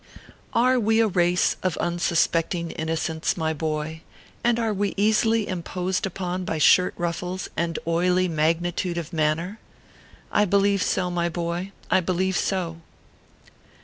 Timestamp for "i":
10.31-10.45, 11.91-11.99